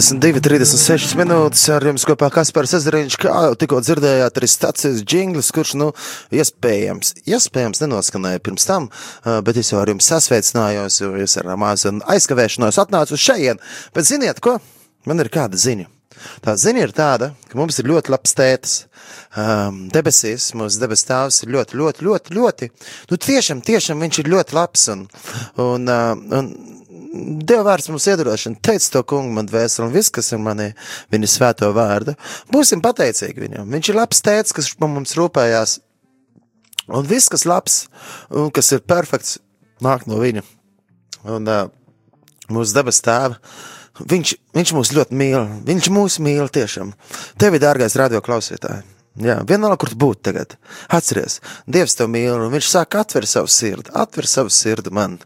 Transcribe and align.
22, 0.00 0.40
36 0.40 1.12
minūtes 1.18 1.66
ar 1.74 1.84
jums 1.84 2.06
kopā 2.08 2.30
Kaspars 2.32 2.72
Ezeriņš, 2.78 3.16
kā 3.20 3.32
jau 3.44 3.56
tikko 3.60 3.82
dzirdējāt, 3.84 4.38
arī 4.40 4.48
stācijas 4.48 5.02
džinglis, 5.04 5.50
kurš, 5.52 5.74
nu, 5.76 5.90
iespējams, 6.32 7.18
iespējams 7.28 7.82
nenoskanēja 7.82 8.40
pirms 8.46 8.64
tam, 8.64 8.88
bet 9.44 9.60
es 9.60 9.74
jau 9.74 9.82
ar 9.82 9.92
jums 9.92 10.08
sasveicinājos, 10.08 11.02
jo 11.02 11.12
es 11.20 11.36
ar 11.36 11.52
mazu 11.60 11.92
aizkavēšanos 12.14 12.80
atnācu 12.80 13.20
šeien, 13.20 13.60
bet 13.92 14.08
ziniet 14.08 14.40
ko? 14.40 14.56
Man 15.04 15.20
ir 15.20 15.28
kāda 15.32 15.60
ziņa. 15.60 15.90
Tā 16.44 16.56
ziņa 16.64 16.86
ir 16.86 16.96
tāda, 16.96 17.32
ka 17.52 17.60
mums 17.60 17.76
ir 17.80 17.92
ļoti 17.92 18.16
labs 18.16 18.36
tētis. 18.40 18.78
Um, 19.36 19.84
debesīs, 19.92 20.48
mūsu 20.58 20.80
debes 20.80 21.04
tēvs 21.06 21.44
ir 21.44 21.52
ļoti, 21.54 21.76
ļoti, 21.78 22.04
ļoti, 22.08 22.34
ļoti, 22.34 22.68
nu 23.12 23.18
tiešām, 23.28 23.60
tiešām 23.62 24.02
viņš 24.02 24.24
ir 24.24 24.30
ļoti 24.32 24.56
labs 24.56 24.88
un, 24.90 25.04
un, 25.62 25.86
uh, 25.86 26.14
un 26.38 26.50
Dieva 27.10 27.64
vārds 27.66 27.88
mums 27.90 28.06
iedrošina, 28.06 28.60
teica 28.62 28.92
to 28.94 29.02
kungu 29.12 29.34
man 29.34 29.48
dvēseli 29.48 29.88
un 29.88 29.94
viss, 29.94 30.12
kas 30.14 30.30
ir 30.30 30.38
manī, 30.42 30.68
viņa 31.10 31.30
svēto 31.32 31.70
vārdu. 31.74 32.14
Būsim 32.54 32.82
pateicīgi 32.84 33.42
viņam. 33.46 33.66
Viņš 33.74 33.90
ir 33.90 33.98
labs 33.98 34.22
tēts, 34.22 34.54
kas 34.54 34.70
par 34.78 34.92
mums 34.92 35.16
rūpējās. 35.18 35.80
Un 36.90 37.08
viss, 37.10 37.30
kas 37.32 37.46
labs 37.50 37.80
un 38.30 38.52
kas 38.54 38.70
ir 38.76 38.84
perfekts, 38.86 39.40
nāk 39.82 40.06
no 40.10 40.20
viņa. 40.22 40.46
Un 41.34 41.50
uh, 41.50 41.66
mūsu 42.54 42.78
dabas 42.78 43.02
tēva. 43.02 43.40
Viņš, 44.00 44.36
viņš 44.56 44.74
mūs 44.78 44.94
ļoti 44.96 45.18
mīl. 45.18 45.42
Viņš 45.66 45.90
mūs 45.92 46.20
mīl 46.22 46.46
tiešām. 46.52 46.94
Tevi, 47.42 47.60
dārgais 47.62 47.98
radio 47.98 48.22
klausītāji! 48.24 48.99
Jā, 49.20 49.40
vienalga, 49.44 49.76
kur 49.82 49.90
tu 49.92 49.98
būtu 50.00 50.22
tagad. 50.30 50.54
Atceries, 50.88 51.40
Dievs 51.68 51.96
tev 51.98 52.08
mīl, 52.12 52.32
un 52.38 52.52
Viņš 52.54 52.68
saka, 52.72 53.02
atver 53.04 53.26
savu 53.28 53.50
sirdi, 53.52 53.92
atver 53.92 54.28
savu 54.30 54.52
sirdi 54.54 54.92
man. 54.96 55.18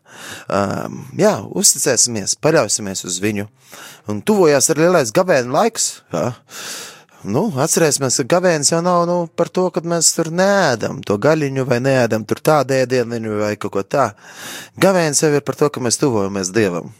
Um, 0.49 1.05
jā, 1.19 1.37
uzticēsimies, 1.47 2.35
paļausimies 2.43 3.05
uz 3.07 3.21
viņu. 3.23 3.47
Un 4.11 4.25
tuvojās 4.27 4.73
arī 4.73 4.89
lielais 4.89 5.15
gavēna 5.15 5.55
laiks. 5.55 5.87
Jā. 6.15 6.33
Nu, 7.25 7.47
atcerēsimies, 7.57 8.19
ka 8.21 8.27
gavēnis 8.35 8.73
jau 8.75 8.83
nav 8.85 9.07
nu, 9.09 9.15
par 9.33 9.49
to, 9.49 9.69
ka 9.73 9.81
mēs 9.87 10.11
tur 10.13 10.29
nēdam 10.35 10.99
to 11.07 11.17
gaļiņu 11.17 11.65
vai 11.71 11.79
nēdam 11.81 12.27
tur 12.29 12.43
tādu 12.45 12.77
ēdienu 12.77 13.39
vai 13.39 13.55
kaut 13.57 13.73
ko 13.79 13.87
tā. 13.87 14.11
Gavēnis 14.77 15.23
jau 15.25 15.33
ir 15.33 15.47
par 15.47 15.57
to, 15.57 15.71
ka 15.73 15.81
mēs 15.81 16.03
tuvojamies 16.03 16.53
Dievam 16.53 16.93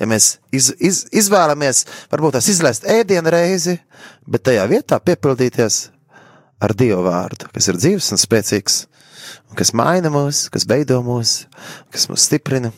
ja 0.00 0.08
mēs 0.10 0.36
iz, 0.54 0.70
iz, 0.82 1.04
izvēlamies, 1.14 1.84
varbūt 2.12 2.38
tās 2.38 2.48
izlaist 2.52 2.86
ēdienu 2.90 3.32
reizi, 3.32 3.78
bet 4.26 4.46
tajā 4.48 4.66
vietā 4.70 4.98
piepildīties 5.02 5.80
ar 6.62 6.74
Dievu 6.76 7.02
vārdu, 7.06 7.48
kas 7.54 7.68
ir 7.70 7.80
dzīves 7.80 8.12
un 8.14 8.20
spēcīgs, 8.20 8.78
un 9.50 9.58
kas 9.58 9.74
maina 9.76 10.12
mūs, 10.12 10.46
kas 10.54 10.68
veido 10.70 11.00
mūs, 11.04 11.44
kas 11.94 12.08
mūs 12.10 12.28
stiprina. 12.28 12.72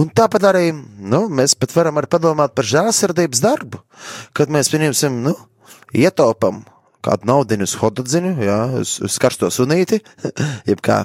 Un 0.00 0.10
tāpat 0.10 0.48
arī 0.50 0.70
nu, 0.72 1.26
mēs 1.28 1.54
pat 1.58 1.74
varam 1.76 2.00
arī 2.00 2.10
padomāt 2.10 2.56
par 2.56 2.66
žēlsirdības 2.66 3.42
darbu, 3.44 3.82
kad 4.34 4.50
mēs 4.50 4.72
pieņemsim, 4.72 5.20
nu, 5.28 5.36
ietaupam 5.94 6.64
kādu 7.04 7.28
naudu 7.28 7.56
uz 7.64 7.74
hododziņu, 7.80 8.32
jā, 8.44 8.58
uz, 8.80 8.98
uz 9.04 9.16
karsto 9.22 9.48
sunīti, 9.52 10.00
jebkā, 10.70 10.98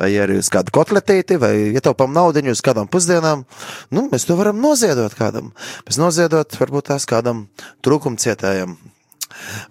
vai 0.00 0.10
arī 0.20 0.38
uz 0.42 0.50
kādu 0.52 0.74
kotletīti, 0.76 1.38
vai 1.40 1.54
ietaupām 1.72 2.12
naudu 2.12 2.44
uz 2.52 2.62
kādām 2.64 2.90
pusdienām, 2.90 3.46
nu, 3.94 4.06
mēs 4.12 4.28
to 4.28 4.36
varam 4.38 4.60
noziedot 4.60 5.16
kādam. 5.18 5.52
Mēs 5.88 6.00
noziedot 6.00 6.58
varbūt 6.60 6.92
tās 6.92 7.08
kādam 7.08 7.46
trūkumcietējam. 7.86 8.76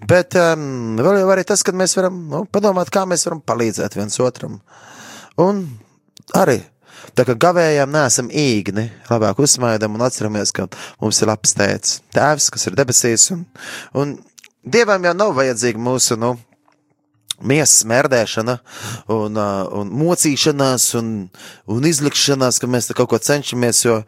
Bet 0.08 0.38
um, 0.40 0.96
vēl 1.02 1.22
jau 1.22 1.28
arī 1.34 1.44
tas, 1.48 1.64
ka 1.66 1.76
mēs 1.76 1.98
varam 1.98 2.24
nu, 2.32 2.46
padomāt, 2.52 2.92
kā 2.94 3.06
mēs 3.10 3.28
varam 3.28 3.44
palīdzēt 3.46 3.98
viens 4.00 4.20
otram. 4.24 4.60
Un 5.42 5.66
arī 6.38 6.62
Tā 7.18 7.24
kā 7.26 7.34
gavējām 7.40 7.92
neesam 7.94 8.28
īgni, 8.34 8.88
labāk 9.10 9.40
uzsmaidam 9.42 9.96
un 9.98 10.04
atceramies, 10.06 10.52
ka 10.54 10.68
mums 11.02 11.22
ir 11.22 11.30
labs 11.30 11.54
tēvs, 11.58 11.94
tēvs, 12.14 12.50
kas 12.54 12.68
ir 12.70 12.78
debesīs, 12.78 13.30
un, 13.34 13.46
un 13.98 14.18
Dievam 14.68 15.06
jau 15.06 15.14
nav 15.16 15.32
vajadzīga 15.38 15.80
mūsu, 15.80 16.18
nu, 16.20 16.34
miesas 17.40 17.86
mērdēšana 17.88 18.58
un, 19.14 19.38
uh, 19.38 19.62
un 19.80 19.94
mocīšanās 19.96 20.90
un, 21.00 21.12
un 21.72 21.88
izlikšanās, 21.88 22.60
ka 22.60 22.68
mēs 22.68 22.92
kaut 22.98 23.12
ko 23.14 23.22
cenšamies, 23.22 23.84
jo 23.86 24.02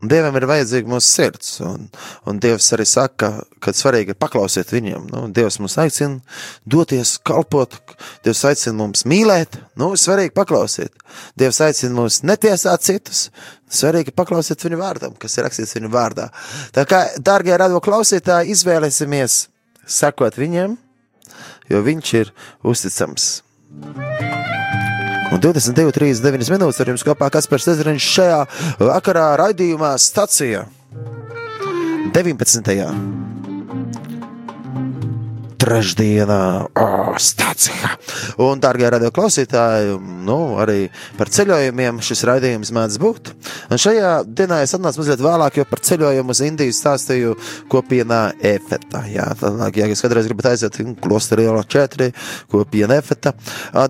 Dievam 0.00 0.32
ir 0.38 0.46
vajadzīga 0.48 0.88
mūsu 0.88 1.04
sirds, 1.04 1.48
un, 1.60 1.82
un 2.28 2.38
Dievs 2.40 2.70
arī 2.72 2.86
saka, 2.88 3.28
ka 3.60 3.74
svarīgi 3.76 4.14
ir 4.14 4.18
paklausīt 4.20 4.72
viņam. 4.72 5.04
Nu, 5.12 5.26
Dievs 5.36 5.58
mums 5.60 5.76
aicina 5.82 6.22
doties, 6.64 7.18
kalpot, 7.20 7.76
Dievs 8.24 8.40
aicina 8.48 8.78
mums 8.78 9.04
mīlēt, 9.04 9.58
nu, 9.80 9.90
svarīgi 10.00 10.32
paklausīt. 10.36 11.04
Dievs 11.36 11.60
aicina 11.66 11.92
mums 11.98 12.22
netiesāt 12.24 12.88
citus, 12.88 13.26
svarīgi 13.68 14.16
paklausīt 14.16 14.64
viņu 14.64 14.80
vārdam, 14.80 15.20
kas 15.20 15.36
ir 15.36 15.44
rakstīts 15.50 15.76
viņu 15.76 15.92
vārdā. 15.92 16.30
Tā 16.72 16.88
kā, 16.88 17.04
dārgie 17.20 17.60
radio 17.60 17.84
klausītāji, 17.84 18.56
izvēlēsimies 18.56 19.42
sekot 19.84 20.40
viņam, 20.40 20.80
jo 21.68 21.84
viņš 21.84 22.14
ir 22.22 22.32
uzticams. 22.64 23.34
Un 25.30 25.38
22, 25.38 25.92
39 25.94 26.50
minūtes 26.50 26.82
ar 26.82 26.90
jums 26.90 27.06
kopā 27.06 27.30
Kaspars 27.30 27.68
Ezeriņš 27.70 28.10
šajā 28.16 28.40
vakarā 28.82 29.28
raidījumā 29.38 29.94
stacijā 30.02 30.66
19 32.10 33.29
trešdienā, 35.60 36.42
oh, 36.80 37.12
stācijā. 37.20 37.90
Un, 38.40 38.60
dārgie 38.62 38.88
radio 38.92 39.10
klausītāji, 39.14 39.98
nu, 40.26 40.38
arī 40.60 40.88
par 41.18 41.30
ceļojumiem 41.32 42.00
šis 42.04 42.24
raidījums 42.28 42.72
mēdz 42.76 42.98
būt. 43.02 43.32
Un 43.70 43.80
šajā 43.80 44.12
dienā 44.24 44.62
es 44.64 44.74
atnācu 44.76 45.02
mazliet 45.02 45.22
vēlāk, 45.24 45.60
jo 45.60 45.66
par 45.68 45.82
ceļojumu 45.84 46.34
uz 46.34 46.42
Indiju 46.46 46.76
stāstīju 46.76 47.36
kopienā 47.72 48.22
Efeta. 48.52 49.04
Jā, 49.10 49.28
tālāk, 49.40 49.80
ja 49.82 49.90
jūs 49.90 50.04
kādreiz 50.04 50.28
gribat 50.30 50.52
aiziet 50.54 50.80
klosteri 51.04 51.46
iela 51.48 51.64
4, 51.64 52.10
kopiena 52.52 53.00
Efeta. 53.00 53.34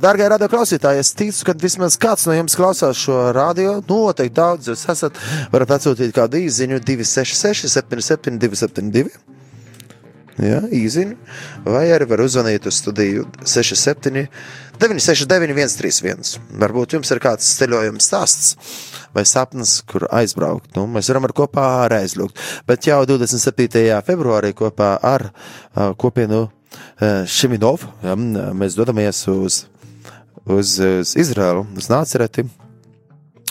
Dārgie 0.03 0.31
radio 0.33 0.51
klausītāji, 0.51 1.05
es 1.05 1.15
ticu, 1.19 1.47
ka 1.49 1.59
vismaz 1.63 1.99
kāds 2.01 2.27
no 2.27 2.35
jums 2.37 2.59
klausās 2.59 2.99
šo 2.99 3.29
radio, 3.37 3.79
noteikti 3.89 4.39
daudz 4.41 4.73
jūs 4.73 4.89
esat, 4.91 5.19
varat 5.55 5.77
atsūtīt 5.79 6.17
kādu 6.17 6.43
īziņu 6.43 6.83
266 6.83 7.71
77 7.71 8.41
272 8.43 9.40
ja, 10.45 10.61
īziņu, 10.75 11.17
vai 11.69 11.87
arī 11.95 12.09
var 12.11 12.25
uzzvanīt 12.25 12.67
uz 12.69 12.81
studiju 12.81 13.27
67, 13.45 14.27
969, 14.81 15.77
131. 15.77 16.39
Varbūt 16.63 16.97
jums 16.97 17.11
ir 17.13 17.21
kāds 17.21 17.49
ceļojuma 17.59 18.01
stāsts 18.01 18.55
vai 19.15 19.25
sapnis, 19.27 19.81
kur 19.89 20.07
aizbraukt. 20.15 20.71
Nu, 20.77 20.87
mēs 20.91 21.11
varam 21.11 21.27
ar 21.29 21.35
kopā 21.37 21.67
ar 21.85 21.97
aizlūgt. 21.99 22.39
Bet 22.69 22.87
jau 22.89 23.03
27. 23.09 23.91
februārī 24.07 24.55
kopā 24.57 24.95
ar 25.03 25.27
uh, 25.31 25.91
kopienu 25.99 26.47
uh, 26.47 27.27
Šiminov 27.27 27.85
ja, 28.05 28.17
mēs 28.17 28.79
dodamies 28.79 29.25
uz, 29.33 29.65
uz, 30.47 30.77
uz 30.79 31.15
Izraelu, 31.19 31.67
uz 31.77 31.91
Nācereti, 31.93 32.47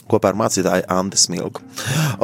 kopā 0.10 0.32
ar 0.32 0.40
mācītāju 0.40 0.88
Andes 0.90 1.28
Milgu. 1.30 1.62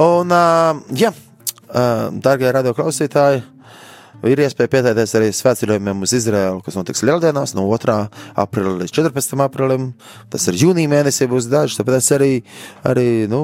Un, 0.01 0.31
uh, 0.31 0.79
ja, 0.97 1.11
uh, 1.11 2.07
dārgie 2.15 2.55
radio 2.55 2.73
klausītāji, 2.77 3.43
Ir 4.25 4.39
iespēja 4.41 4.71
pieteikties 4.73 5.15
arī 5.19 5.27
svētceļojumiem 5.35 6.05
uz 6.05 6.13
Izraēlu, 6.17 6.63
kas 6.65 6.77
notiks 6.77 7.03
Lieldienās 7.05 7.53
no 7.57 7.67
2. 7.69 7.97
aprīļa 8.41 8.77
līdz 8.79 8.93
14. 8.97 9.35
aprīlim. 9.45 9.91
Tas 10.33 10.47
ir 10.49 10.57
jūnija 10.63 10.89
mēnesī 10.89 11.27
būs 11.29 11.49
dažs, 11.51 11.77
tāpēc 11.77 12.09
arī, 12.17 12.31
arī 12.89 13.09
nu, 13.29 13.43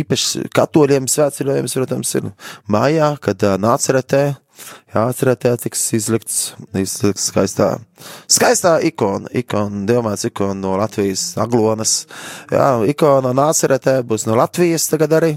īpaši 0.00 0.50
katoļiem 0.52 1.08
svētceļojums, 1.08 1.78
protams, 1.80 2.12
ir 2.20 2.28
mājā, 2.68 3.14
kad 3.24 3.48
nāceretē. 3.62 4.26
Jā, 4.90 5.04
atcerieties, 5.04 5.60
tiks 5.62 5.82
izlikts, 5.94 6.38
izlikts 6.74 7.28
skaistā, 7.30 7.68
skaistā 8.26 8.72
ikona, 8.88 9.30
ikona, 9.36 9.84
diamāts 9.86 10.26
ikona 10.26 10.56
no 10.58 10.72
Latvijas, 10.80 11.30
Aglonas. 11.38 11.92
Jā, 12.50 12.72
ikona 12.90 13.30
nāceretē 13.36 14.00
būs 14.08 14.26
no 14.26 14.34
Latvijas 14.40 14.88
tagad 14.90 15.14
arī. 15.20 15.36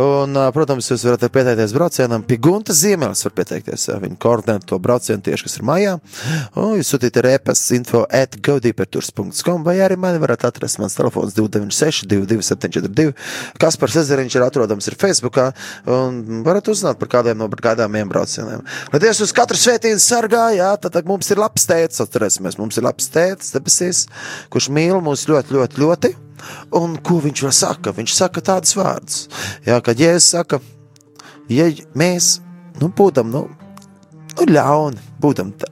Un, 0.00 0.36
protams, 0.54 0.88
jūs 0.88 1.04
varat 1.04 1.26
pieteikties 1.32 1.74
braucienam. 1.76 2.22
Pie 2.26 2.38
Gunta 2.40 2.74
Ziemeļas 2.76 3.24
var 3.26 3.34
pieteikties. 3.36 3.86
Viņa 4.00 4.18
koordinē 4.22 4.62
to 4.64 4.78
braucienu 4.82 5.22
tieši, 5.26 5.46
kas 5.46 5.58
ir 5.58 5.66
maijā. 5.68 5.96
Un 6.56 6.78
jūs 6.78 6.92
sūtīt 6.94 7.18
ar 7.20 7.28
e-pasta 7.34 7.76
info 7.76 8.04
at 8.06 8.38
godīperturs.com 8.46 9.66
vai 9.66 9.76
arī 9.84 9.98
mani 10.00 10.22
varat 10.22 10.46
atrast. 10.48 10.80
Mans 10.80 10.96
telefons 10.96 11.36
296 11.36 12.08
22742. 12.10 13.12
Kaspars 13.60 13.98
Ezeriņš 14.00 14.38
ir 14.38 14.46
atrodams 14.46 14.88
ir 14.88 14.96
Facebookā 15.00 15.50
un 15.90 16.42
varat 16.46 16.70
uzzināt 16.72 17.00
par 17.00 17.12
kādiem 17.18 17.40
no 17.40 17.50
gaidāmiem 17.50 18.08
braucieniem. 18.10 18.64
Lai 18.92 19.02
Dievs 19.02 19.20
uz 19.24 19.34
katru 19.36 19.58
svētību 19.60 20.00
sargā, 20.02 20.46
jā, 20.56 20.72
tad, 20.80 20.94
tad 20.96 21.10
mums 21.10 21.30
ir 21.32 21.40
labs 21.42 21.68
tēts, 21.68 22.00
atcerēsimies, 22.04 22.58
mums 22.60 22.80
ir 22.80 22.86
labs 22.86 23.10
tēts 23.12 23.54
debesīs, 23.56 24.06
kurš 24.52 24.70
mīl 24.74 25.00
mūs 25.04 25.28
ļoti, 25.30 25.58
ļoti, 25.58 25.84
ļoti. 25.84 26.16
Un 26.80 26.98
ko 27.04 27.20
viņš 27.24 27.44
vēl 27.46 27.56
saka? 27.56 27.94
Viņš 27.96 28.14
saka 28.16 28.44
tādus 28.52 28.76
vārdus, 28.78 29.24
jā, 29.66 29.80
kad 29.84 30.00
Jēzus 30.00 30.30
saka, 30.36 30.60
ja 31.50 31.68
mēs 31.98 32.38
nu, 32.80 32.90
būtam 32.96 33.32
nu, 33.32 33.46
nu, 34.36 34.48
ļauni, 34.50 35.02
būtam 35.20 35.54
tā, 35.58 35.70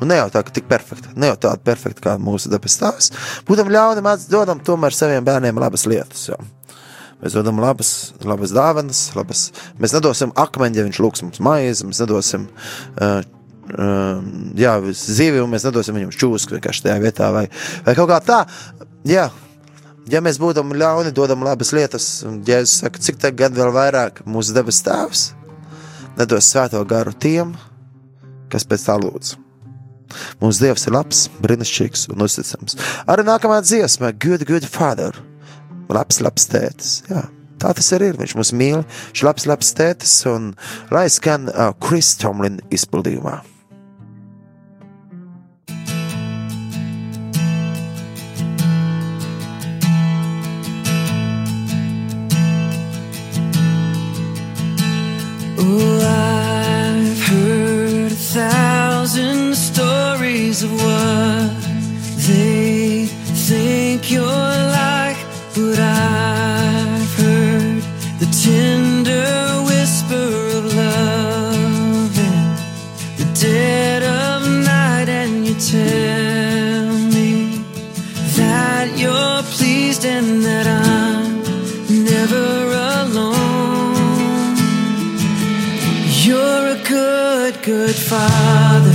nu, 0.00 0.08
ne 0.10 0.18
jau 0.20 0.28
tā, 0.34 0.44
ka 0.46 0.54
tik 0.54 0.68
perfekta, 0.70 1.14
ne 1.16 1.32
jau 1.32 1.38
tāda 1.46 1.64
perfekta 1.64 2.08
kā 2.08 2.18
mūsu 2.20 2.52
dabas 2.52 2.76
tās, 2.80 3.10
būtam 3.48 3.72
ļauni, 3.72 4.04
mēs 4.04 4.28
dodam 4.32 4.60
tomēr 4.64 4.96
saviem 4.96 5.24
bērniem 5.26 5.60
labas 5.60 5.88
lietas. 5.90 6.28
Jau. 6.32 6.42
Mēs 7.24 7.32
dodam 7.38 7.56
labas, 7.62 8.12
labas 8.20 8.52
dāvanas, 8.52 9.06
labas. 9.16 9.46
Mēs 9.80 9.94
nedosim 9.96 10.34
akmeni, 10.36 10.76
ja 10.76 10.84
viņš 10.84 10.98
lūgs 11.00 11.22
mums 11.24 11.40
maizi, 11.44 11.86
mēs 11.88 12.02
nedosim. 12.04 12.50
Uh, 12.98 13.22
uh 13.72 14.18
Jā, 14.60 14.74
zivju 14.84 15.46
mēs 15.48 15.64
nedosim 15.64 15.96
viņam 15.96 16.12
čūsku 16.12 16.58
vienkārši 16.58 16.84
tajā 16.84 16.98
vietā, 17.00 17.30
vai, 17.32 17.46
vai 17.86 17.94
kaut 17.96 18.10
kā 18.10 18.18
tā. 18.26 18.42
Jā, 19.08 19.30
ja 20.10 20.20
mēs 20.24 20.40
būtu 20.42 20.64
ļauni, 20.64 21.14
dodam 21.14 21.46
labas 21.46 21.72
lietas, 21.76 22.08
un 22.28 22.42
Jēzus 22.46 22.82
saka, 22.82 23.00
cik 23.00 23.22
tā 23.22 23.32
gada 23.34 23.62
vēl 23.62 23.72
vairāk 23.74 24.24
mūsu 24.26 24.56
debes 24.56 24.82
tēvs 24.84 25.32
nedos 26.18 26.48
svēto 26.50 26.82
garu 26.86 27.14
tiem, 27.18 27.54
kas 28.52 28.66
pēc 28.68 28.86
tā 28.86 28.96
lūdz. 29.00 29.34
Mūsu 30.38 30.62
Dievs 30.62 30.86
ir 30.86 30.94
labs, 30.94 31.22
brīnišķīgs 31.42 32.08
un 32.14 32.22
uzticams. 32.26 32.76
Arī 33.10 33.24
nākamā 33.26 33.58
dziesma, 33.64 34.12
Good, 34.12 34.44
Good 34.46 34.68
Father, 34.70 35.16
labs, 35.90 36.20
labs 36.22 36.46
tētis. 36.52 37.00
Jā. 37.10 37.24
Tā 37.58 37.72
tas 37.74 37.88
arī 37.96 38.12
ir. 38.12 38.20
Viņš 38.20 38.34
mūs 38.36 38.52
mīl, 38.54 38.82
viņš 38.84 39.22
ir 39.22 39.28
labs, 39.30 39.48
labs 39.48 39.72
tētis 39.78 40.14
un 40.30 40.52
lai 40.94 41.06
skan 41.10 41.48
uh, 41.48 41.72
Kristomlina 41.82 42.62
izpildījumā. 42.74 43.40
pleased 79.94 80.06
and 80.06 80.42
that 80.42 80.66
I'm 80.66 82.04
never 82.04 82.46
alone. 83.02 83.36
You're 86.24 86.66
a 86.68 86.82
good, 86.82 87.62
good 87.62 87.94
father. 87.94 88.93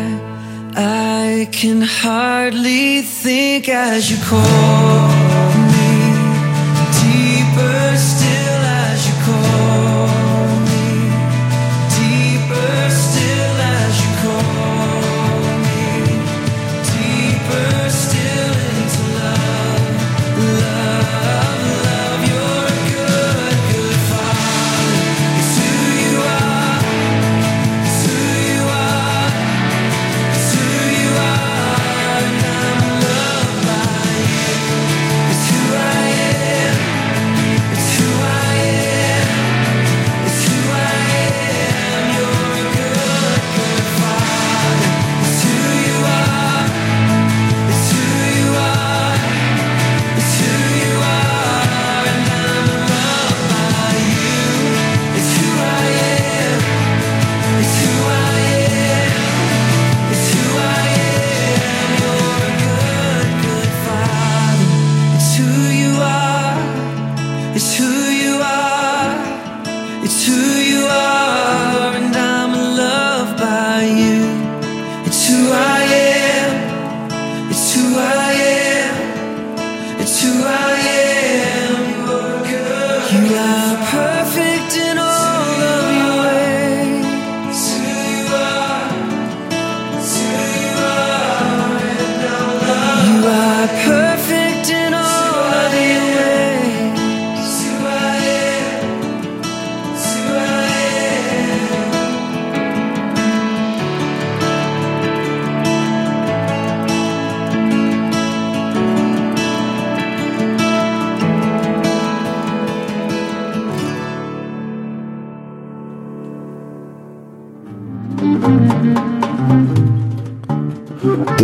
I 0.77 1.49
can 1.53 1.83
hardly 1.83 3.03
think 3.03 3.69
as 3.69 4.11
you 4.11 4.17
call. 4.25 5.12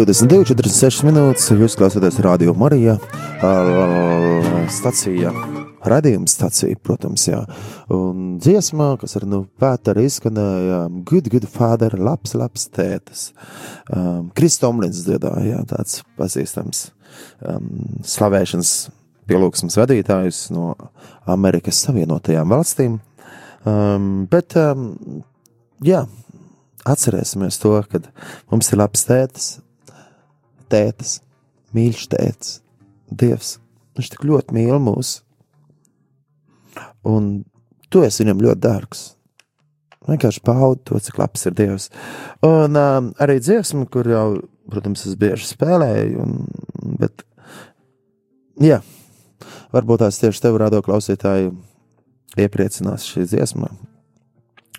22, 0.08 0.54
46 0.56 1.02
minūtes. 1.04 1.50
Jūs 1.52 1.74
klausāties 1.76 2.16
Radio 2.24 2.54
Marija 2.56 2.94
stācijā. 4.72 5.28
Radījuma 5.84 6.30
stācija, 6.32 6.78
protams, 6.80 7.26
jā. 7.28 7.42
Un 7.92 8.38
dziesmā, 8.40 8.86
kas 9.02 9.18
ar 9.20 9.26
nu 9.28 9.42
pēteri 9.60 10.06
izskanēja, 10.08 10.78
good, 11.10 11.28
good 11.28 11.44
father, 11.52 11.98
labs, 12.00 12.32
labs 12.40 12.64
tētis. 12.72 13.26
Um, 13.92 14.30
Kristomlins 14.38 15.02
dziedāja, 15.04 15.60
tāds 15.68 16.00
pazīstams 16.16 16.86
um, 17.44 18.00
slavēšanas 18.00 18.74
pielūgsmas 19.28 19.76
vadītājs 19.82 20.42
no 20.56 20.72
Amerikas 21.28 21.84
Savienotajām 21.84 22.56
valstīm. 22.56 22.96
Um, 23.68 24.24
bet, 24.32 24.56
um, 24.56 25.22
jā, 25.84 26.06
atcerēsimies 26.88 27.60
to, 27.60 27.76
ka 27.92 28.06
mums 28.48 28.72
ir 28.72 28.86
labs 28.86 29.04
tētis, 29.04 29.58
tētis, 30.72 31.18
mīļš 31.76 32.08
tētis, 32.14 32.58
Dievs. 33.08 33.56
Viņš 33.96 34.10
tik 34.12 34.26
ļoti 34.28 34.54
mīl 34.54 34.76
mūs. 34.82 35.18
Un 37.08 37.30
tu 37.92 38.02
esi 38.04 38.22
viņam 38.22 38.42
ļoti 38.44 38.62
dārgs. 38.64 39.06
Vienkārši 40.08 40.44
baudi 40.44 40.84
to, 40.88 41.00
cik 41.04 41.18
labs 41.20 41.44
ir 41.48 41.56
Dievs. 41.56 41.88
Un 42.46 42.78
um, 42.80 43.10
arī 43.20 43.38
dziesma, 43.42 43.84
kur 43.92 44.08
jau, 44.08 44.26
protams, 44.72 45.04
es 45.08 45.18
bieži 45.20 45.48
spēlēju, 45.50 46.24
un, 46.24 46.94
bet, 47.00 47.24
jā, 48.62 48.80
varbūt 49.74 50.04
tās 50.04 50.20
tieši 50.22 50.46
tev 50.46 50.56
rādo 50.62 50.80
klausītāju 50.84 51.52
iepriecinās 52.40 53.04
šī 53.08 53.26
dziesma. 53.28 53.72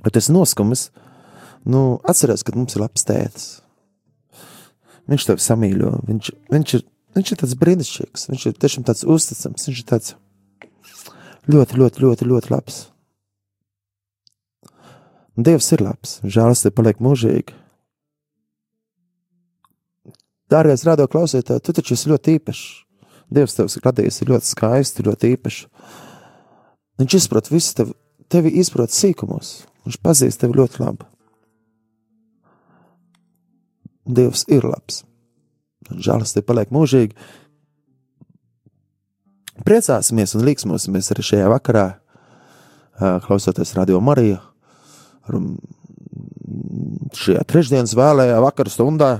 Bet 0.06 0.18
es 0.18 0.32
noskumis, 0.34 0.88
nu, 1.68 2.00
atceries, 2.08 2.46
ka 2.46 2.56
mums 2.56 2.78
ir 2.78 2.86
labs 2.86 3.06
tētis. 3.06 3.50
Viņš 5.10 5.26
tevi 5.26 5.44
samīļo. 5.44 5.92
Viņš, 6.10 6.32
viņš, 6.54 6.74
ir, 6.78 6.84
viņš 7.18 7.32
ir 7.34 7.40
tāds 7.42 7.56
brīnišķīgs, 7.60 8.28
viņš 8.30 8.46
ir 8.50 8.58
tiešām 8.62 8.86
tāds 8.88 9.06
uzticams, 9.08 9.66
viņš 9.70 9.82
ir 9.82 9.88
tāds 9.90 10.16
ļoti, 11.50 11.80
ļoti, 11.82 12.04
ļoti, 12.06 12.28
ļoti 12.30 12.54
labs. 12.54 12.84
Un 15.40 15.48
Dievs 15.48 15.72
ir 15.74 15.82
labs, 15.86 16.20
žēlastība 16.28 16.82
paliek 16.82 17.02
mūžīga. 17.02 17.56
Dārgais 20.50 20.84
rādo 20.86 21.06
klausītāji, 21.10 21.62
tu 21.64 21.74
taču 21.78 21.96
esi 21.96 22.10
ļoti 22.10 22.38
īpašs. 22.40 22.64
Dievs 23.30 23.54
tev 23.54 23.70
radījis 23.86 24.24
ļoti 24.26 24.50
skaisti, 24.50 25.06
ļoti 25.06 25.34
īpašs. 25.36 25.60
Viņš 27.00 27.16
izprot 27.16 27.52
visu 27.54 27.76
tevi, 27.78 27.94
tevi 28.28 28.52
izprot 28.60 28.92
sīkumos. 28.92 29.54
Viņš 29.86 30.00
pazīst 30.04 30.42
tevi 30.42 30.58
ļoti 30.58 30.82
labi. 30.82 31.06
Dievs 34.10 34.46
ir 34.50 34.66
labs. 34.66 35.04
Žēlastība 35.90 36.50
paliek 36.50 36.74
mūžīgi. 36.74 37.16
Priecāsimies 39.66 40.36
un 40.38 40.46
līksmosimies 40.48 41.12
arī 41.14 41.26
šajā 41.26 41.50
vakarā, 41.52 41.88
klausoties 43.26 43.76
Radio 43.78 44.00
Mariju. 44.04 44.40
Šajā 47.20 47.44
trešdienas 47.50 47.96
vēlējā 47.98 48.40
vakara 48.44 48.72
stundā. 48.74 49.12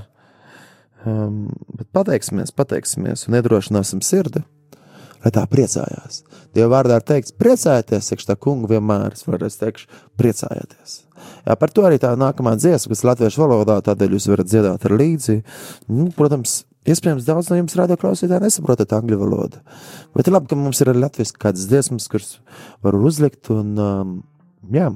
Um, 1.00 1.46
pateiksimies, 1.96 2.52
pateiksimies 2.52 3.24
un 3.28 3.38
iedrošināsim 3.38 4.02
sirdi, 4.04 4.42
lai 5.24 5.32
tā 5.34 5.44
priecājās. 5.50 6.22
Dieva 6.56 6.70
vārdā 6.76 6.98
ir 7.00 7.06
teikts, 7.06 7.34
priecājieties, 7.40 8.08
sekš 8.12 8.30
tā 8.30 8.36
kungu 8.40 8.70
vienmēr, 8.70 9.14
es 9.14 9.26
vēlreiz 9.26 9.58
teikšu, 9.60 9.86
priecājieties. 10.20 10.96
Jā, 11.44 11.56
par 11.60 11.72
to 11.74 11.84
arī 11.86 12.00
tā 12.00 12.14
nākamā 12.18 12.56
dziesma, 12.58 12.94
kas 12.94 13.04
latviešu 13.06 13.42
valodā, 13.44 13.78
tādēļ 13.84 14.16
jūs 14.16 14.30
varat 14.32 14.48
dziedāt 14.48 14.88
ar 14.88 14.96
līdzi. 14.96 15.40
Nu, 15.92 16.08
protams, 16.16 16.62
Iespējams, 16.88 17.26
daudz 17.28 17.50
no 17.50 17.58
jums 17.58 17.74
radio 17.76 17.96
klausītāji 18.00 18.40
nesaprotat 18.40 18.94
angļu 18.96 19.18
valodu. 19.20 19.58
Bet 20.16 20.30
labi, 20.32 20.48
ka 20.48 20.56
mums 20.56 20.80
ir 20.80 20.88
arī 20.88 21.02
latviešu 21.02 21.36
kādas 21.36 21.66
dziesmas, 21.68 22.06
kuras 22.08 22.38
var 22.80 22.96
uzlikt. 22.96 23.50
Un, 23.52 23.74
um, 23.76 24.14
jā, 24.72 24.86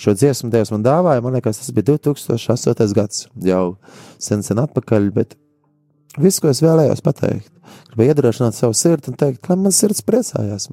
šo 0.00 0.12
dziesmu 0.20 0.50
Dievs 0.52 0.72
man 0.74 0.84
dāvāja. 0.84 1.24
Man 1.24 1.38
liekas, 1.38 1.62
tas 1.62 1.72
bija 1.72 1.94
2008. 1.94 2.92
gads, 2.96 3.24
jau 3.48 3.64
sen, 4.20 4.44
sen 4.44 4.60
atpakaļ. 4.60 5.08
Bet 5.16 5.38
viss, 6.22 6.40
ko 6.42 6.50
es 6.52 6.62
vēlējos 6.64 7.02
pateikt, 7.04 7.50
gribēju 7.90 8.14
iedrošināt 8.14 8.56
savu 8.56 8.76
sirdi 8.76 9.12
un 9.12 9.18
teikt, 9.20 9.48
lai 9.48 9.58
man 9.60 9.74
sirds 9.74 10.04
priecājās. 10.06 10.70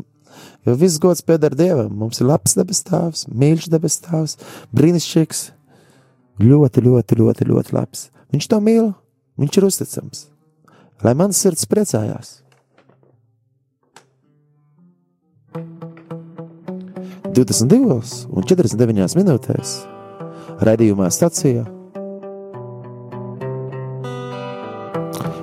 Jo 0.68 0.75
viss 0.77 1.00
gods 1.01 1.24
pieder 1.25 1.56
Dievam. 1.58 1.94
Mums 1.98 2.22
ir 2.22 2.27
labs 2.30 2.58
debes 2.58 2.84
tēvs, 2.86 3.25
mīļš 3.32 3.70
debes 3.74 4.00
tēvs, 4.06 4.38
brīnišķīgs, 4.75 5.44
ļoti, 6.44 6.84
ļoti, 6.86 7.20
ļoti, 7.22 7.48
ļoti 7.51 7.77
labs. 7.77 8.10
Viņš 8.34 8.50
to 8.51 8.60
mīl, 8.63 8.92
viņš 9.39 9.58
ir 9.60 9.70
uzticams. 9.70 10.25
Lai 11.06 11.13
mans 11.18 11.39
sirds 11.39 11.66
priecājās. 11.70 12.42
Divdesmit 17.38 17.70
divos 17.70 18.24
un 18.34 18.46
četrdesmit 18.50 18.82
deviņās 18.82 19.18
minūtēs 19.18 19.74
raidījumā 20.66 21.10
stācijā. 21.13 21.77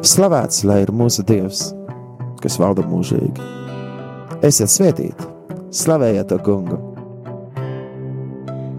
Slavēts 0.05 0.59
lai 0.69 0.83
ir 0.85 0.91
mūsu 0.93 1.23
Dievs, 1.25 1.71
kas 2.43 2.59
valda 2.61 2.83
mūžīgi. 2.85 3.41
Esiet 4.45 4.69
svētīti, 4.69 5.29
slavējiet 5.73 6.29
to 6.29 6.37
kungu! 6.45 6.77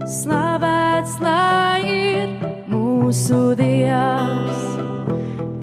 Slavēts 0.06 1.16
lai 1.24 1.82
ir 1.82 2.30
mūsu 2.70 3.40
Dievs, 3.58 4.62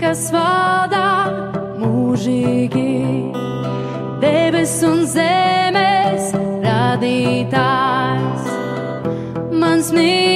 kas 0.03 0.25
valdā 0.35 1.31
mūžīgi, 1.79 2.91
debes 4.19 4.75
un 4.89 5.07
zemes 5.15 6.35
radītājs, 6.67 8.51
mans 9.63 9.95
mīļais 9.95 10.32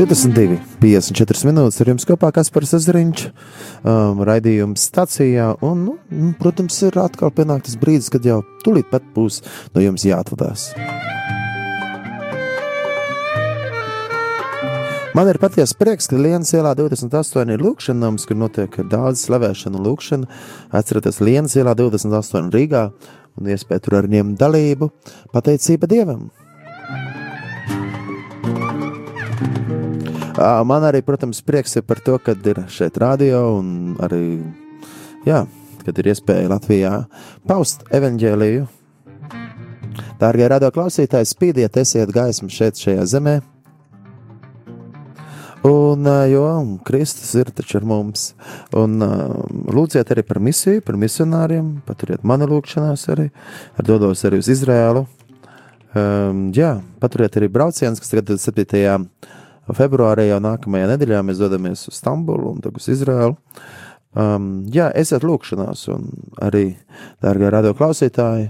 22, 0.00 0.56
54 0.80 1.44
minūtes 1.44 1.82
ar 1.82 1.90
jums 1.90 2.06
kopā 2.08 2.30
Kaspars 2.32 2.70
Ezeriņš, 2.78 3.24
um, 3.84 4.22
raidījums 4.24 4.86
stacijā, 4.88 5.50
un, 5.60 5.82
nu, 5.90 5.96
nu, 6.08 6.30
protams, 6.40 6.78
ir 6.88 6.96
atkal 7.02 7.28
pienāktas 7.36 7.76
brīdis, 7.76 8.08
kad 8.08 8.24
jau 8.24 8.38
tulīt 8.64 8.88
pat 8.88 9.04
būs 9.12 9.42
no 9.74 9.84
jums 9.84 10.06
jāatvadās. 10.08 10.70
Man 15.12 15.28
ir 15.28 15.42
patiesa 15.42 15.76
prieks, 15.76 16.08
ka 16.08 16.16
Lienas 16.16 16.56
ielā 16.56 16.72
28 16.80 17.52
ir 17.52 17.60
lūkšana 17.60 18.06
nams, 18.06 18.24
kur 18.24 18.40
notiek 18.40 18.80
daudz 18.88 19.26
slavēšana 19.26 19.76
un 19.76 19.88
lūkšana. 19.90 20.42
Atcerieties, 20.80 21.20
Lienas 21.20 21.60
ielā 21.60 21.76
28 21.76 22.48
Rīgā 22.56 22.86
un 23.36 23.52
iespēja 23.52 23.84
tur 23.84 24.00
arī 24.00 24.16
ņemt 24.16 24.40
dalību. 24.40 24.94
Pateicība 25.36 25.92
Dievam! 25.92 26.30
Man 30.38 30.84
arī, 30.86 31.02
protams, 31.02 31.42
prieks 31.42 31.74
ir 31.80 31.86
par 31.88 32.00
to, 32.04 32.18
ka 32.22 32.36
ir 32.38 32.62
šeit 32.70 32.98
radio 33.02 33.42
un 33.58 33.96
arī, 34.02 34.40
jā, 35.26 35.42
kad 35.84 35.98
ir 35.98 36.10
iespēja 36.12 36.50
Latvijā 36.52 36.92
paust 37.48 37.82
evaņģēliju. 37.90 38.66
Dārgie 40.20 40.50
radio 40.52 40.70
klausītāji, 40.74 41.28
spīdiet, 41.32 41.78
esiet 41.80 42.12
gaismu 42.14 42.50
šeit, 42.52 42.78
šajā 42.78 43.06
zemē. 43.10 43.40
Un, 45.66 46.06
jo 46.30 46.44
Kristus 46.88 47.34
ir 47.36 47.50
taču 47.52 47.80
ar 47.80 47.84
mums. 47.88 48.30
Un, 48.76 48.96
lūdziet 49.68 50.12
arī 50.14 50.24
par 50.24 50.40
misiju, 50.40 50.80
par 50.84 50.96
misionāriem. 51.00 51.80
Paturiet 51.88 52.24
mani 52.24 52.48
lūgšanās 52.48 53.04
arī. 53.12 53.28
Ar 53.76 53.88
dodos 53.88 54.24
arī 54.28 54.40
uz 54.40 54.48
Izrēlu. 54.52 55.04
Um, 55.90 56.48
jā, 56.54 56.76
paturiet 57.02 57.34
arī 57.36 57.50
braucienus, 57.50 58.00
kas 58.00 58.12
tagad 58.12 58.36
ir 58.36 58.40
7 58.40 59.08
februārī 59.76 60.28
jau 60.30 60.40
nākamajā 60.42 60.88
nedēļā 60.94 61.22
mēs 61.26 61.42
dodamies 61.42 61.86
uz 61.90 62.00
Stambulu 62.00 62.54
un 62.54 62.62
uz 62.74 62.88
Izraēlu. 62.92 63.36
Um, 64.10 64.66
jā, 64.74 64.88
esiet 64.98 65.22
lūkšanās, 65.22 65.84
un 65.94 66.08
arī, 66.42 66.72
dārgie 67.22 67.50
radio 67.54 67.76
klausītāji, 67.78 68.48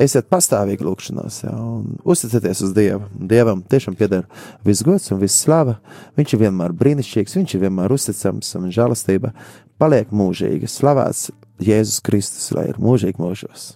esiet 0.00 0.30
pastāvīgi 0.32 0.86
lūkšanās, 0.86 1.42
jā, 1.44 1.52
un 1.52 1.98
uzticieties 2.08 2.64
uz 2.64 2.72
Dievu. 2.76 3.04
Dievam 3.12 3.60
tiešām 3.68 3.98
pieder 4.00 4.24
viss 4.64 4.86
gods 4.86 5.12
un 5.12 5.20
viss 5.20 5.44
slava. 5.44 5.76
Viņš 6.16 6.34
ir 6.34 6.44
vienmēr 6.46 6.72
brīnišķīgs, 6.80 7.36
viņš 7.36 7.56
ir 7.56 7.66
vienmēr 7.66 7.94
uzticams, 7.94 8.54
un 8.56 8.72
žēlastība 8.72 9.34
paliek 9.82 10.08
mūžīga. 10.14 10.72
Slavēts 10.72 11.28
Jēzus 11.60 12.00
Kristus, 12.04 12.48
lai 12.56 12.70
ir 12.72 12.80
mūžīgi 12.80 13.20
mūžos. 13.20 13.74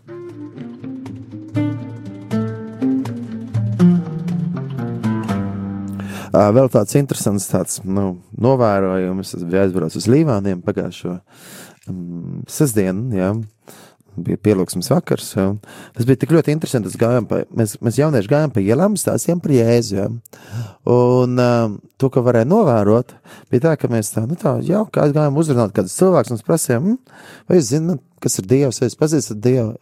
Vēl 6.39 6.69
tāds 6.71 6.95
interesants 6.99 7.49
tāds, 7.51 7.81
nu, 7.85 8.19
novērojums. 8.39 9.35
Es 9.39 9.45
biju 9.45 9.63
aizbraucis 9.65 10.05
uz 10.05 10.09
Līvāniem 10.13 10.61
pagājušo 10.65 11.19
um, 11.91 12.43
sestdienu. 12.51 13.09
Jā. 13.17 13.33
Bija 14.19 14.41
pielūgsmes 14.43 14.91
vakars. 14.91 15.33
Jā. 15.39 15.49
Tas 15.97 16.07
bija 16.07 16.21
tik 16.23 16.35
ļoti 16.35 16.55
interesanti. 16.55 16.93
Pa, 16.99 17.43
mēs, 17.59 17.77
mēs 17.85 17.99
jaunieši 18.01 18.31
gājām 18.31 18.55
pa 18.55 18.63
ielām, 18.63 18.99
stāstījām 18.99 19.43
par 19.43 19.55
jēzu. 19.57 19.99
Jā. 19.99 20.09
Un 20.95 21.43
um, 21.43 21.79
to, 21.99 22.11
ko 22.15 22.23
varēja 22.27 22.49
novērot, 22.51 23.17
bija 23.53 23.69
tā, 23.69 23.77
ka 23.81 23.91
mēs 23.93 24.13
tā, 24.15 24.27
nu 24.29 24.39
tā, 24.39 24.59
jau 24.67 24.85
kā 24.95 25.09
gājām 25.15 25.39
uzrunāt 25.43 25.75
kādus 25.77 25.97
cilvēkus, 25.99 26.35
mums 26.35 26.47
prasījām, 26.47 26.93
hm, 26.93 27.25
vai 27.49 27.59
jūs 27.59 27.73
zināt, 27.75 28.05
kas 28.23 28.39
ir 28.41 28.47
Dievs, 28.51 28.81
vai 28.81 28.89
jūs 28.89 28.99
pazīstat 28.99 29.41
Dievu. 29.45 29.75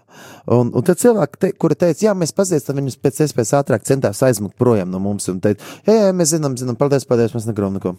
Un, 0.56 0.70
un 0.76 0.86
tad 0.86 1.00
cilvēki, 1.00 1.40
te, 1.42 1.50
kuri 1.58 1.78
teica, 1.78 2.06
jā, 2.08 2.14
mēs 2.18 2.34
pazīstam 2.36 2.80
viņus 2.80 2.98
pēc 3.02 3.22
iespējas 3.26 3.54
ātrāk, 3.60 3.86
centās 3.88 4.22
aizmukt 4.26 4.56
projām 4.60 4.92
no 4.92 5.00
mums. 5.02 5.28
Un 5.32 5.40
teica, 5.44 5.64
jā, 5.88 5.96
jā, 5.98 6.14
mēs 6.16 6.34
zinām, 6.34 6.56
zinām, 6.60 6.78
paldies, 6.80 7.08
paldies, 7.08 7.34
mēs 7.36 7.48
negribam 7.48 7.76
neko. 7.78 7.96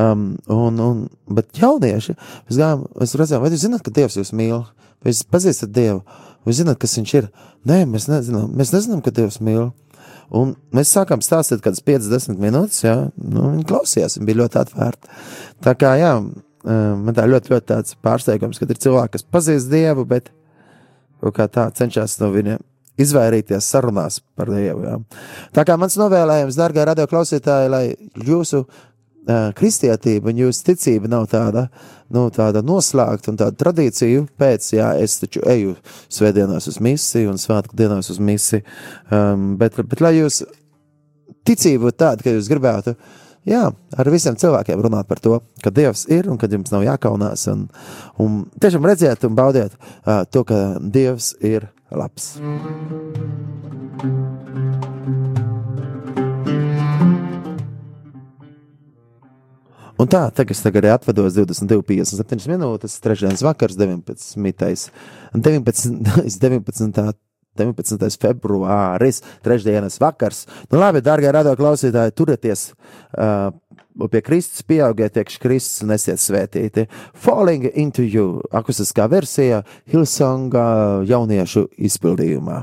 Um, 0.00 0.26
un, 0.52 0.82
un, 0.86 1.04
bet 1.38 1.50
jaunieši, 1.62 2.16
mēs 2.48 2.60
gājām, 2.62 2.86
mēs 3.00 3.16
redzējām, 3.20 3.44
vai 3.44 3.52
jūs 3.54 3.66
zināt, 3.66 3.84
ka 3.86 3.94
Dievs 3.98 4.18
jūs 4.20 4.34
mīl? 4.36 4.64
Vai 5.02 5.14
jūs 5.14 5.24
pazīstat 5.30 5.72
Dievu? 5.74 6.02
Vai 6.46 6.56
zināt, 6.58 6.80
kas 6.82 6.96
viņš 6.98 7.14
ir? 7.20 7.30
Nē, 7.68 7.82
mēs 7.90 8.08
nezinām, 8.10 8.50
mēs 8.58 8.74
nezinām, 8.74 9.02
ka 9.04 9.14
Dievs 9.14 9.40
mīl. 9.42 9.70
Un 10.32 10.54
mēs 10.72 10.92
sākām 10.94 11.20
stāstīt 11.20 11.60
kaut 11.60 11.74
kādas 11.74 11.84
50 11.84 12.40
minūtes, 12.40 12.80
jā, 12.86 12.94
nu, 13.20 13.50
viņi 13.52 13.66
klausījās, 13.68 14.16
viņi 14.16 14.28
bija 14.30 14.40
ļoti 14.40 14.58
atvērti. 14.62 15.10
Tā 15.66 15.74
kā, 15.76 15.92
jā, 16.00 16.12
man 16.66 17.16
tā 17.16 17.26
ļoti, 17.26 17.52
ļoti 17.54 17.68
tāds 17.72 17.96
pārsteigums, 18.04 18.60
ka 18.60 18.68
ir 18.68 18.80
cilvēki, 18.82 19.16
kas 19.16 19.26
pazīst 19.34 19.72
Dievu, 19.72 20.06
bet 20.08 20.30
kā 21.34 21.46
tā 21.50 21.68
cenšas 21.74 22.18
no 22.22 22.32
viņiem 22.34 22.62
izvairīties 23.00 23.68
sarunās 23.72 24.20
par 24.36 24.50
Dievu. 24.52 24.84
Jā. 24.86 24.96
Tā 25.56 25.64
kā 25.68 25.76
mans 25.80 25.96
novēlējums, 26.00 26.58
dārgā 26.58 26.86
radio 26.88 27.06
klausītāji, 27.10 27.70
lai 27.72 27.84
jūsu 28.26 28.62
uh, 28.62 29.50
kristietība 29.58 30.32
un 30.32 30.42
jūsu 30.42 30.66
ticība 30.68 31.10
nav 31.10 31.28
tāda, 31.32 31.66
nu, 32.12 32.26
tāda 32.34 32.62
noslēgta 32.66 33.32
un 33.32 33.40
tāda 33.40 33.56
tradīcija 33.64 34.26
pēc, 34.40 34.72
jā, 34.76 34.92
es 35.00 35.18
taču 35.22 35.44
eju 35.48 35.76
svētdienās 36.12 36.68
uz 36.68 36.80
misiju 36.84 37.32
un 37.32 37.40
svētku 37.40 37.78
dienās 37.78 38.12
uz 38.12 38.20
misiju, 38.22 38.66
um, 39.10 39.54
bet, 39.60 39.80
bet 39.88 40.04
lai 40.04 40.16
jūs 40.18 40.42
ticība 41.48 41.88
būtu 41.88 42.00
tāda, 42.04 42.26
ka 42.26 42.36
jūs 42.36 42.50
gribētu, 42.52 42.96
jā, 43.48 43.62
ar 43.72 44.10
visiem 44.12 44.36
cilvēkiem 44.38 44.82
runāt 44.84 45.08
par 45.10 45.20
to, 45.22 45.40
ka 45.62 45.72
Dievs 45.74 46.06
ir 46.12 46.30
un 46.30 46.38
ka 46.40 46.50
jums 46.50 46.72
nav 46.74 46.84
jākaunās 46.86 47.46
un, 47.52 47.66
un 48.22 48.42
tiešām 48.62 48.86
redziet 48.86 49.26
un 49.28 49.38
baudiet 49.38 49.74
uh, 49.78 50.22
to, 50.30 50.44
ka 50.48 50.78
Dievs 50.82 51.34
ir 51.40 51.70
labs. 51.90 52.36
Un 60.02 60.08
tā, 60.10 60.24
tagad 60.34 60.56
es 60.56 60.62
tagad 60.64 60.82
arī 60.82 60.90
atvados 60.96 61.36
22,57 61.36 62.48
minūtes, 62.50 62.96
trešdienas 63.04 63.44
vakars, 63.46 63.76
19. 63.78 64.32
19. 65.36 65.92
19. 66.42 67.12
19. 67.58 68.18
februāris, 68.22 69.22
trešdienas 69.44 70.00
vakars. 70.02 70.46
Nu, 70.70 70.80
labi, 70.80 71.02
darbie 71.04 71.32
radio 71.32 71.54
klausītāji, 71.58 72.14
turieties 72.16 72.70
uh, 72.72 73.50
pie 74.10 74.22
Kristus, 74.24 74.64
pieaugiet 74.66 75.16
iekš 75.20 75.38
Kristus 75.42 75.82
un 75.84 75.96
esiet 75.96 76.22
svētīti. 76.22 76.86
Falling 77.14 77.68
into 77.74 78.06
you, 78.06 78.40
akustiskā 78.52 79.08
versijā, 79.12 79.62
Hilsonga 79.92 80.64
jauniešu 81.08 81.68
izpildījumā. 81.90 82.62